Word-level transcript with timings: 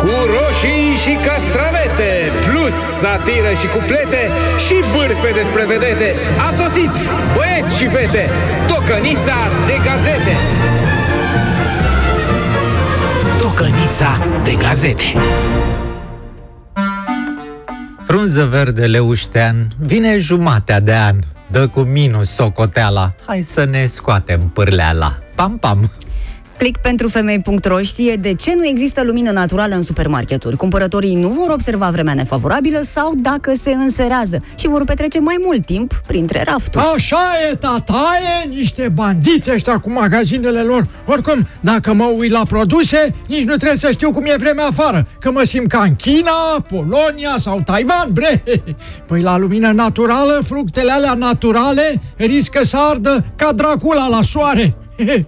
Cu 0.00 0.12
roșii 0.34 0.88
și 1.02 1.12
castravete 1.26 2.10
Plus 2.46 2.74
satiră 3.00 3.52
și 3.60 3.66
cuplete 3.66 4.22
Și 4.64 4.74
bârfe 4.94 5.30
despre 5.40 5.64
vedete. 5.66 6.14
A 6.46 6.48
sosit 6.60 6.92
băieți 7.34 7.76
și 7.76 7.86
fete 7.88 8.30
Tocănița 8.68 9.38
de 9.66 9.76
gazete. 9.86 10.34
Tocănița 13.40 14.10
de 14.44 14.54
gazete. 14.54 15.12
Frunză 18.06 18.44
verde 18.44 18.86
leuștean, 18.86 19.68
vine 19.78 20.18
jumatea 20.18 20.80
de 20.80 20.94
an, 20.94 21.16
dă 21.50 21.66
cu 21.68 21.80
minus 21.80 22.30
socoteala, 22.30 23.14
hai 23.26 23.40
să 23.40 23.64
ne 23.64 23.86
scoatem 23.86 24.40
pârleala. 24.40 25.18
Pam, 25.34 25.58
pam! 25.58 25.90
Click 26.60 26.80
pentru 26.80 27.08
femei.ro 27.08 27.80
știe 27.80 28.16
de 28.16 28.34
ce 28.34 28.54
nu 28.54 28.66
există 28.66 29.02
lumină 29.04 29.30
naturală 29.30 29.74
în 29.74 29.82
supermarketuri. 29.82 30.56
Cumpărătorii 30.56 31.14
nu 31.14 31.28
vor 31.28 31.50
observa 31.50 31.88
vremea 31.90 32.14
nefavorabilă 32.14 32.80
sau 32.82 33.12
dacă 33.16 33.52
se 33.54 33.70
înserează 33.70 34.44
și 34.58 34.68
vor 34.68 34.84
petrece 34.84 35.20
mai 35.20 35.36
mult 35.44 35.64
timp 35.64 35.94
printre 36.06 36.42
rafturi. 36.46 36.84
Așa 36.94 37.20
e, 37.50 37.54
tataie, 37.54 38.48
niște 38.48 38.88
bandiți 38.88 39.50
ăștia 39.52 39.78
cu 39.78 39.90
magazinele 39.90 40.60
lor. 40.60 40.86
Oricum, 41.06 41.46
dacă 41.60 41.92
mă 41.92 42.04
uit 42.04 42.30
la 42.30 42.42
produse, 42.48 43.14
nici 43.28 43.44
nu 43.44 43.56
trebuie 43.56 43.78
să 43.78 43.90
știu 43.90 44.12
cum 44.12 44.24
e 44.24 44.34
vremea 44.38 44.66
afară. 44.66 45.06
Că 45.20 45.30
mă 45.30 45.42
simt 45.44 45.68
ca 45.68 45.82
în 45.82 45.96
China, 45.96 46.64
Polonia 46.68 47.34
sau 47.38 47.60
Taiwan, 47.64 48.08
bre. 48.12 48.42
Păi 49.08 49.20
la 49.20 49.36
lumină 49.36 49.70
naturală, 49.70 50.40
fructele 50.44 50.92
alea 50.92 51.14
naturale 51.14 52.00
riscă 52.16 52.64
să 52.64 52.76
ardă 52.90 53.24
ca 53.36 53.52
Dracula 53.52 54.08
la 54.08 54.22
soare. 54.22 54.74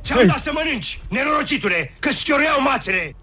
Ce-am 0.00 0.26
dat 0.26 0.38
să 0.38 0.50
mănânci, 0.54 1.00
nenorocitule, 1.08 1.92
că 1.98 2.08
schioreau 2.16 2.62
mațele! 2.64 3.14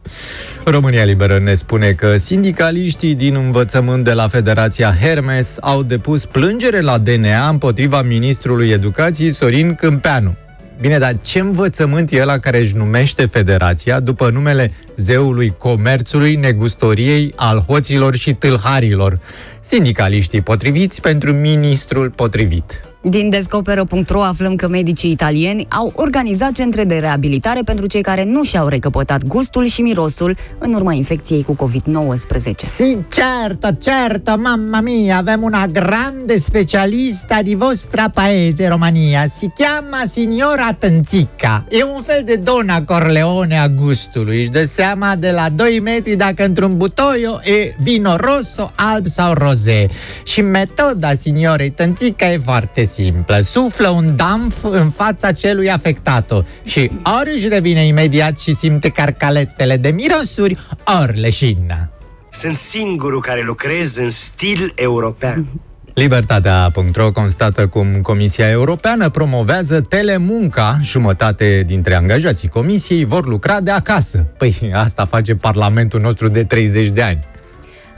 România 0.63 1.03
Liberă 1.03 1.39
ne 1.39 1.53
spune 1.53 1.91
că 1.91 2.17
sindicaliștii 2.17 3.15
din 3.15 3.35
învățământ 3.35 4.03
de 4.03 4.13
la 4.13 4.27
Federația 4.27 4.95
Hermes 5.01 5.57
au 5.61 5.83
depus 5.83 6.25
plângere 6.25 6.79
la 6.79 6.97
DNA 6.97 7.49
împotriva 7.49 8.01
ministrului 8.01 8.69
educației 8.69 9.31
Sorin 9.31 9.75
Câmpeanu. 9.75 10.35
Bine, 10.81 10.97
dar 10.97 11.19
ce 11.21 11.39
învățământ 11.39 12.11
e 12.11 12.21
ăla 12.21 12.37
care 12.37 12.59
își 12.59 12.75
numește 12.75 13.25
federația 13.25 13.99
după 13.99 14.29
numele 14.29 14.73
zeului 14.95 15.53
comerțului, 15.57 16.35
negustoriei, 16.35 17.33
al 17.35 17.59
hoților 17.59 18.15
și 18.15 18.33
tâlharilor? 18.33 19.19
Sindicaliștii 19.61 20.41
potriviți 20.41 21.01
pentru 21.01 21.33
ministrul 21.33 22.09
potrivit. 22.09 22.88
Din 23.01 23.29
Descoperă.ro 23.29 24.23
aflăm 24.23 24.55
că 24.55 24.67
medicii 24.67 25.11
italieni 25.11 25.65
au 25.69 25.93
organizat 25.95 26.51
centre 26.51 26.83
de 26.83 26.95
reabilitare 26.95 27.61
pentru 27.65 27.85
cei 27.85 28.01
care 28.01 28.23
nu 28.23 28.43
și-au 28.43 28.67
recăpătat 28.67 29.23
gustul 29.23 29.65
și 29.65 29.81
mirosul 29.81 30.35
în 30.57 30.73
urma 30.73 30.93
infecției 30.93 31.43
cu 31.43 31.55
COVID-19. 31.55 32.51
Sì, 32.51 32.97
certo, 33.09 33.67
certo, 33.71 34.37
mamma 34.37 34.79
mia, 34.79 35.17
avem 35.17 35.41
una 35.43 35.67
grande 35.67 36.39
specialista 36.39 37.41
di 37.41 37.55
vostra 37.55 38.09
paese, 38.13 38.67
Romania. 38.67 39.27
Si 39.27 39.51
chiama 39.55 40.03
signora 40.07 40.73
Tânțica. 40.73 41.65
E 41.69 41.83
un 41.83 42.01
fel 42.01 42.21
de 42.25 42.35
Dona 42.35 42.83
Corleone 42.83 43.59
a 43.59 43.67
gustului. 43.67 44.39
Își 44.39 44.49
dă 44.49 44.63
seama 44.63 45.15
de 45.15 45.31
la 45.31 45.49
2 45.49 45.79
metri 45.79 46.15
dacă 46.15 46.45
într-un 46.45 46.77
butoio 46.77 47.39
e 47.43 47.75
vino 47.83 48.15
rosso, 48.15 48.71
alb 48.75 49.07
sau 49.07 49.33
roze. 49.33 49.87
Și 50.23 50.41
metoda 50.41 51.13
signorei 51.13 51.69
Tânțica 51.69 52.31
e 52.31 52.37
foarte 52.37 52.87
simplă. 52.93 53.39
Suflă 53.41 53.89
un 53.89 54.15
damf 54.15 54.63
în 54.63 54.89
fața 54.89 55.31
celui 55.31 55.71
afectat 55.71 56.31
și 56.63 56.91
ori 57.19 57.33
își 57.35 57.47
revine 57.47 57.85
imediat 57.85 58.39
și 58.39 58.55
simte 58.55 58.89
carcaletele 58.89 59.77
de 59.77 59.89
mirosuri, 59.89 60.57
ori 61.01 61.19
leșină. 61.19 61.89
Sunt 62.31 62.57
singurul 62.57 63.21
care 63.21 63.41
lucrez 63.41 63.95
în 63.95 64.09
stil 64.09 64.71
european. 64.75 65.45
Libertatea.ro 65.93 67.11
constată 67.11 67.67
cum 67.67 68.01
Comisia 68.01 68.49
Europeană 68.49 69.09
promovează 69.09 69.81
telemunca. 69.81 70.77
Jumătate 70.81 71.63
dintre 71.65 71.95
angajații 71.95 72.49
Comisiei 72.49 73.05
vor 73.05 73.27
lucra 73.27 73.59
de 73.59 73.71
acasă. 73.71 74.17
Păi 74.17 74.71
asta 74.73 75.05
face 75.05 75.35
Parlamentul 75.35 75.99
nostru 75.99 76.27
de 76.27 76.43
30 76.43 76.87
de 76.87 77.01
ani. 77.01 77.19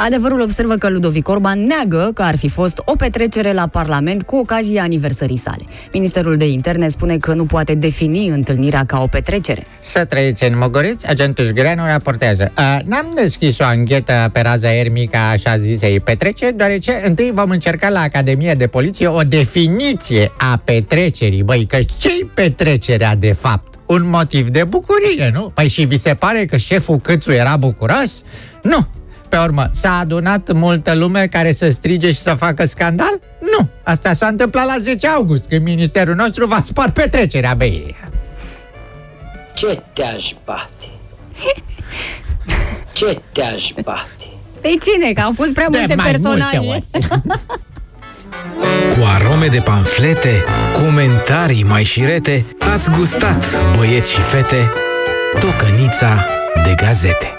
Adevărul 0.06 0.42
observă 0.42 0.76
că 0.76 0.90
Ludovic 0.90 1.28
Orban 1.28 1.64
neagă 1.64 2.12
că 2.14 2.22
ar 2.22 2.38
fi 2.38 2.50
fost 2.50 2.82
o 2.86 2.96
petrecere 2.96 3.54
la 3.54 3.68
Parlament 3.68 4.24
cu 4.24 4.36
ocazia 4.36 4.84
aniversării 4.84 5.38
sale. 5.38 5.62
Ministerul 5.94 6.38
de 6.38 6.48
Interne 6.48 6.88
spune 6.88 7.18
că 7.18 7.34
nu 7.34 7.46
poate 7.46 7.74
defini 7.74 8.28
întâlnirea 8.28 8.84
ca 8.86 9.02
o 9.02 9.08
petrecere. 9.08 9.66
Să 9.80 10.06
trăiți 10.06 10.44
în 10.44 10.58
Mogoriți, 10.58 11.08
agentul 11.08 11.46
Șgreanu 11.46 11.86
raportează. 11.86 12.52
A, 12.54 12.80
N-am 12.86 13.12
deschis 13.16 13.60
o 13.60 13.64
anchetă 13.64 14.30
pe 14.34 14.42
raza 14.42 14.74
ermica 14.74 15.30
așa 15.30 15.58
zisei 15.58 16.00
petrece, 16.00 16.52
deoarece 16.52 17.02
întâi 17.06 17.32
vom 17.34 17.50
încerca 17.50 17.90
la 17.90 18.00
Academia 18.00 18.56
de 18.56 18.68
Poliție 18.68 19.08
o 19.08 19.22
definiție 19.22 20.32
a 20.38 20.62
petrecerii. 20.64 21.44
Băi, 21.44 21.66
că 21.66 21.78
ce-i 21.98 22.30
petrecerea 22.34 23.16
de 23.16 23.32
fapt? 23.32 23.74
Un 23.86 24.10
motiv 24.10 24.50
de 24.50 24.64
bucurie, 24.64 25.30
nu? 25.34 25.52
Păi 25.54 25.68
și 25.68 25.84
vi 25.84 25.98
se 25.98 26.14
pare 26.14 26.46
că 26.46 26.58
șeful 26.58 26.98
Câțu 26.98 27.32
era 27.32 27.58
bucuros? 27.58 28.24
Nu, 28.62 28.88
pe 29.32 29.38
urmă, 29.38 29.70
s-a 29.72 29.98
adunat 29.98 30.52
multă 30.52 30.94
lume 30.94 31.28
care 31.28 31.52
să 31.52 31.70
strige 31.70 32.12
și 32.12 32.20
să 32.20 32.34
facă 32.34 32.66
scandal? 32.66 33.20
Nu. 33.40 33.68
Asta 33.84 34.14
s-a 34.14 34.28
întâmplat 34.28 34.66
la 34.66 34.76
10 34.80 35.08
august, 35.08 35.48
când 35.48 35.64
ministerul 35.64 36.16
nostru 36.16 36.46
va 36.46 36.60
spar 36.62 36.92
petrecerea 36.92 37.54
bei. 37.54 37.96
Ce 39.54 39.82
te-aș 39.94 40.34
bate? 40.46 40.86
Ce 42.92 43.22
te-aș 43.34 43.72
bate? 43.84 44.28
Păi 44.62 44.80
cine? 44.82 45.12
Că 45.12 45.22
au 45.22 45.32
fost 45.36 45.54
prea 45.54 45.68
multe 45.72 45.96
mai 45.96 46.12
personaje. 46.12 46.60
multe 46.60 47.08
Cu 48.94 49.06
arome 49.16 49.48
de 49.48 49.60
panflete, 49.60 50.44
comentarii 50.74 51.64
mai 51.64 51.84
șirete, 51.84 52.46
ați 52.74 52.90
gustat, 52.90 53.46
băieți 53.78 54.12
și 54.12 54.22
fete, 54.22 54.72
tocănița 55.40 56.26
de 56.66 56.76
gazete. 56.86 57.36